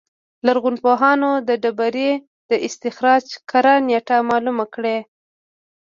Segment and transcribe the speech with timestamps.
[0.45, 2.11] لرغونپوهان د ډبرې
[2.49, 4.97] د استخراج کره نېټه معلومه کړي.